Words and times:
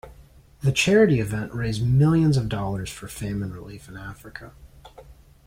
The 0.61 0.71
charity 0.71 1.19
event 1.19 1.53
raised 1.53 1.85
millions 1.85 2.35
of 2.35 2.49
dollars 2.49 2.89
for 2.89 3.07
famine 3.07 3.53
relief 3.53 3.87
in 3.87 3.97
Africa. 3.97 4.51